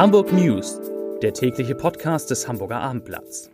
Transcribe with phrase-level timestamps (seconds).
[0.00, 0.80] Hamburg News,
[1.20, 3.50] der tägliche Podcast des Hamburger Abendblatts.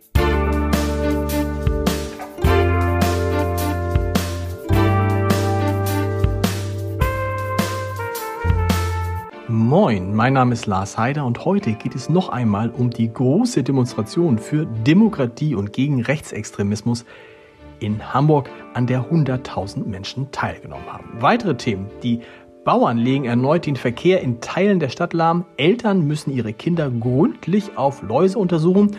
[9.49, 13.63] Moin, mein Name ist Lars Heider und heute geht es noch einmal um die große
[13.63, 17.03] Demonstration für Demokratie und gegen Rechtsextremismus
[17.79, 21.09] in Hamburg, an der 100.000 Menschen teilgenommen haben.
[21.19, 22.21] Weitere Themen, die
[22.67, 27.77] Bauern legen erneut den Verkehr in Teilen der Stadt lahm, Eltern müssen ihre Kinder gründlich
[27.77, 28.97] auf Läuse untersuchen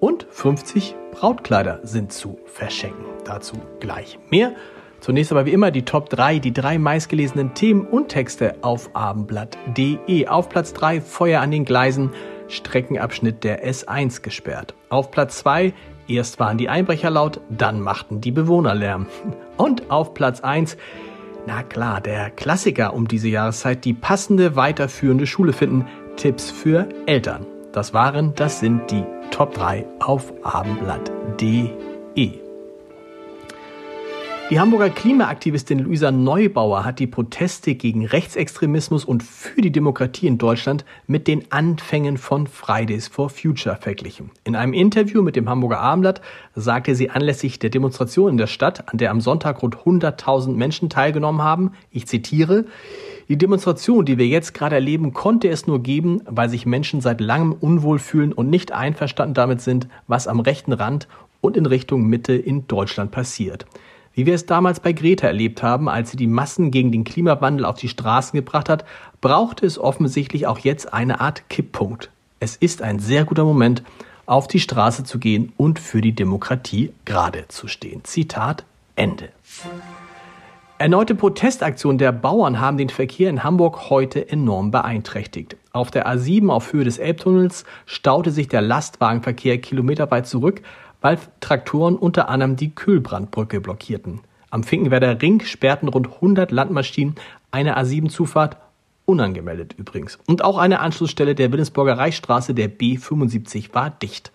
[0.00, 3.06] und 50 Brautkleider sind zu verschenken.
[3.24, 4.52] Dazu gleich mehr.
[5.00, 10.26] Zunächst aber wie immer die Top 3, die drei meistgelesenen Themen und Texte auf abendblatt.de.
[10.26, 12.10] Auf Platz 3 Feuer an den Gleisen,
[12.48, 14.74] Streckenabschnitt der S1 gesperrt.
[14.90, 15.72] Auf Platz 2
[16.06, 19.06] erst waren die Einbrecher laut, dann machten die Bewohner Lärm.
[19.56, 20.76] Und auf Platz 1
[21.46, 27.46] na klar, der Klassiker um diese Jahreszeit, die passende weiterführende Schule finden, Tipps für Eltern.
[27.72, 32.45] Das waren, das sind die Top 3 auf abendblatt.de.
[34.48, 40.38] Die Hamburger Klimaaktivistin Luisa Neubauer hat die Proteste gegen Rechtsextremismus und für die Demokratie in
[40.38, 44.30] Deutschland mit den Anfängen von Fridays for Future verglichen.
[44.44, 46.20] In einem Interview mit dem Hamburger Abendblatt
[46.54, 50.90] sagte sie anlässlich der Demonstration in der Stadt, an der am Sonntag rund 100.000 Menschen
[50.90, 52.66] teilgenommen haben, ich zitiere,
[53.28, 57.20] die Demonstration, die wir jetzt gerade erleben, konnte es nur geben, weil sich Menschen seit
[57.20, 61.08] langem unwohl fühlen und nicht einverstanden damit sind, was am rechten Rand
[61.40, 63.66] und in Richtung Mitte in Deutschland passiert.
[64.16, 67.66] Wie wir es damals bei Greta erlebt haben, als sie die Massen gegen den Klimawandel
[67.66, 68.86] auf die Straßen gebracht hat,
[69.20, 72.10] brauchte es offensichtlich auch jetzt eine Art Kipppunkt.
[72.40, 73.82] Es ist ein sehr guter Moment,
[74.24, 78.04] auf die Straße zu gehen und für die Demokratie gerade zu stehen.
[78.04, 78.64] Zitat
[78.94, 79.28] Ende.
[80.78, 85.56] Erneute Protestaktionen der Bauern haben den Verkehr in Hamburg heute enorm beeinträchtigt.
[85.72, 90.62] Auf der A7 auf Höhe des Elbtunnels staute sich der Lastwagenverkehr kilometerweit zurück,
[91.00, 94.20] weil Traktoren unter anderem die Kühlbrandbrücke blockierten.
[94.50, 97.16] Am Finkenwerder Ring sperrten rund 100 Landmaschinen
[97.50, 98.56] eine A7-Zufahrt,
[99.04, 100.18] unangemeldet übrigens.
[100.26, 104.32] Und auch eine Anschlussstelle der Willensburger Reichsstraße der B75 war dicht.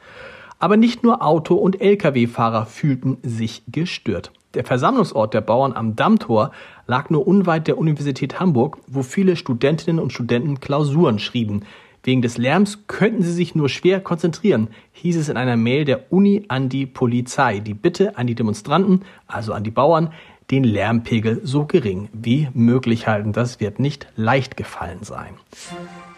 [0.59, 4.31] Aber nicht nur Auto- und Lkw-Fahrer fühlten sich gestört.
[4.53, 6.51] Der Versammlungsort der Bauern am Dammtor
[6.85, 11.63] lag nur unweit der Universität Hamburg, wo viele Studentinnen und Studenten Klausuren schrieben,
[12.03, 16.11] Wegen des Lärms könnten sie sich nur schwer konzentrieren, hieß es in einer Mail der
[16.11, 17.59] Uni an die Polizei.
[17.59, 20.11] Die Bitte an die Demonstranten, also an die Bauern,
[20.49, 23.33] den Lärmpegel so gering wie möglich halten.
[23.33, 25.35] Das wird nicht leicht gefallen sein.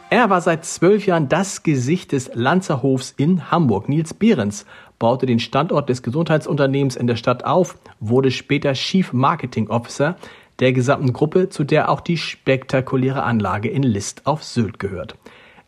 [0.10, 3.90] Er war seit zwölf Jahren das Gesicht des Lanzerhofs in Hamburg.
[3.90, 4.66] Nils Behrens
[5.00, 10.16] baute den Standort des Gesundheitsunternehmens in der Stadt auf, wurde später Chief Marketing Officer
[10.60, 15.16] der gesamten Gruppe, zu der auch die spektakuläre Anlage in List auf Sylt gehört.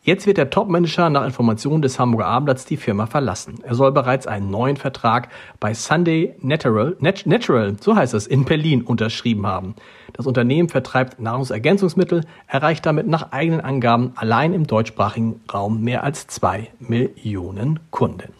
[0.06, 3.58] Jetzt wird der Topmanager nach Informationen des Hamburger Abendblatts die Firma verlassen.
[3.64, 8.44] Er soll bereits einen neuen Vertrag bei Sunday Natural, Nat Natural, so heißt es, in
[8.44, 9.74] Berlin unterschrieben haben.
[10.12, 16.28] Das Unternehmen vertreibt Nahrungsergänzungsmittel, erreicht damit nach eigenen Angaben allein im deutschsprachigen Raum mehr als
[16.28, 18.32] zwei Millionen Kunden.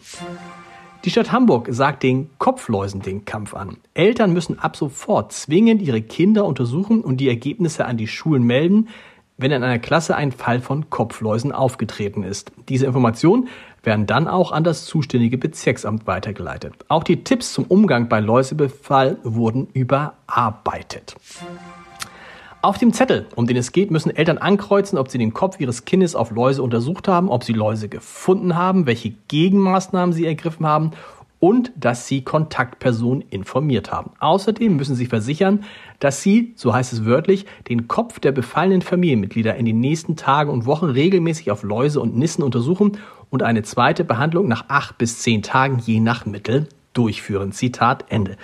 [1.03, 3.75] Die Stadt Hamburg sagt den Kopfläusen den Kampf an.
[3.93, 8.87] Eltern müssen ab sofort zwingend ihre Kinder untersuchen und die Ergebnisse an die Schulen melden,
[9.37, 12.51] wenn in einer Klasse ein Fall von Kopfläusen aufgetreten ist.
[12.69, 13.47] Diese Informationen
[13.83, 16.73] werden dann auch an das zuständige Bezirksamt weitergeleitet.
[16.87, 21.15] Auch die Tipps zum Umgang bei Läusebefall wurden überarbeitet.
[22.63, 25.85] Auf dem Zettel, um den es geht, müssen Eltern ankreuzen, ob sie den Kopf ihres
[25.85, 30.91] Kindes auf Läuse untersucht haben, ob sie Läuse gefunden haben, welche Gegenmaßnahmen sie ergriffen haben
[31.39, 34.11] und dass Sie Kontaktpersonen informiert haben.
[34.19, 35.63] Außerdem müssen Sie versichern,
[35.99, 40.49] dass Sie, so heißt es wörtlich, den Kopf der befallenen Familienmitglieder in den nächsten Tagen
[40.49, 42.97] und Wochen regelmäßig auf Läuse und Nissen untersuchen
[43.29, 47.51] und eine zweite Behandlung nach acht bis zehn Tagen je nach Mittel durchführen.
[47.51, 48.37] Zitat Ende.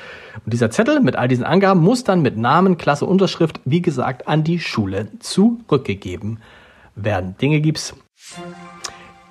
[0.46, 4.28] Und dieser Zettel mit all diesen Angaben muss dann mit Namen, Klasse, Unterschrift, wie gesagt,
[4.28, 6.40] an die Schule zurückgegeben
[6.96, 7.36] werden.
[7.42, 7.96] Dinge gibt's.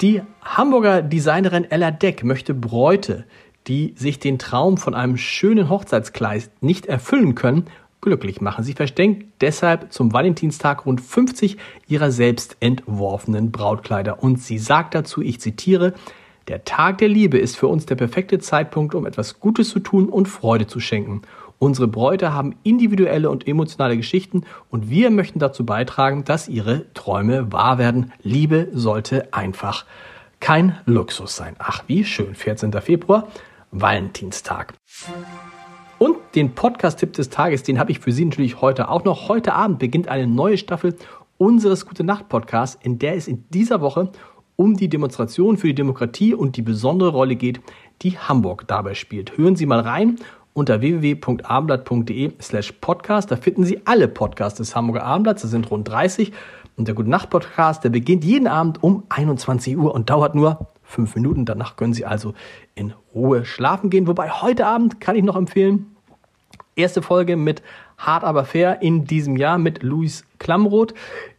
[0.01, 3.25] Die Hamburger Designerin Ella Deck möchte Bräute
[3.69, 7.67] die sich den Traum von einem schönen Hochzeitskleid nicht erfüllen können,
[8.01, 8.65] glücklich machen.
[8.65, 11.57] Sie versteckt deshalb zum Valentinstag rund 50
[11.87, 14.23] ihrer selbst entworfenen Brautkleider.
[14.23, 15.95] Und sie sagt dazu, ich zitiere,
[16.49, 20.09] der Tag der Liebe ist für uns der perfekte Zeitpunkt, um etwas Gutes zu tun
[20.09, 21.23] und Freude zu schenken.
[21.61, 27.53] Unsere Bräute haben individuelle und emotionale Geschichten und wir möchten dazu beitragen, dass ihre Träume
[27.53, 28.13] wahr werden.
[28.25, 29.85] Liebe sollte einfach
[30.41, 31.55] kein Luxus sein.
[31.61, 32.35] Ach, wie schön.
[32.35, 32.73] 14.
[32.81, 33.29] Februar.
[33.73, 34.75] Valentinstag.
[35.99, 39.29] Und den Podcast-Tipp des Tages, den habe ich für Sie natürlich heute auch noch.
[39.29, 40.95] Heute Abend beginnt eine neue Staffel
[41.39, 44.13] unseres Gute Nacht Podcasts, in der es in dieser Woche
[44.57, 47.61] um die Demonstration für die Demokratie und die besondere Rolle geht,
[48.03, 49.37] die Hamburg dabei spielt.
[49.37, 50.17] Hören Sie mal rein
[50.53, 53.31] unter www.abendblatt.de slash podcast.
[53.31, 55.43] Da finden Sie alle Podcasts des Hamburger Abendblatts.
[55.43, 56.33] Das sind rund 30.
[56.77, 60.72] Und der Gute Nacht Podcast, der beginnt jeden Abend um 21 Uhr und dauert nur
[60.93, 61.45] fünf Minuten.
[61.45, 62.35] Danach können Sie also
[62.75, 64.07] in Ruhe schlafen gehen.
[64.07, 65.97] Wobei heute Abend kann ich noch empfehlen,
[66.77, 67.63] erste Folge mit
[67.99, 70.93] Hart aber fair in diesem Jahr mit Luis Klamroth,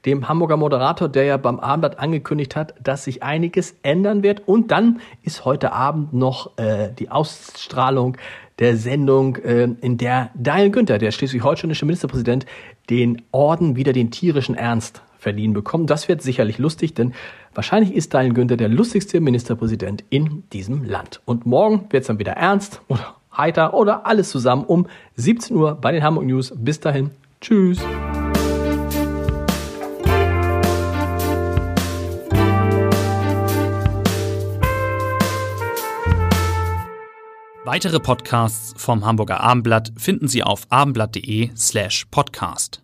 [0.05, 4.47] dem Hamburger Moderator, der ja beim Abendblatt angekündigt hat, dass sich einiges ändern wird.
[4.47, 8.17] Und dann ist heute Abend noch äh, die Ausstrahlung
[8.59, 12.45] der Sendung, äh, in der Daniel Günther, der schleswig-holsteinische Ministerpräsident,
[12.89, 15.89] den Orden wieder den tierischen Ernst verliehen bekommt.
[15.89, 17.13] Das wird sicherlich lustig, denn
[17.55, 21.21] wahrscheinlich ist Daniel Günther der lustigste Ministerpräsident in diesem Land.
[21.25, 24.85] Und morgen wird es dann wieder ernst oder heiter oder alles zusammen um
[25.15, 26.53] 17 Uhr bei den Hamburg News.
[26.55, 27.09] Bis dahin.
[27.41, 27.79] Tschüss.
[37.65, 42.82] Weitere Podcasts vom Hamburger Abendblatt finden Sie auf abendblatt.de slash podcast.